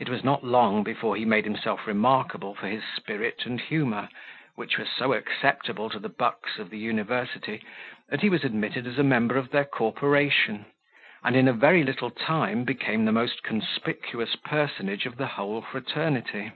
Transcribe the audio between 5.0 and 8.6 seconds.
acceptable to the bucks of the university, that he was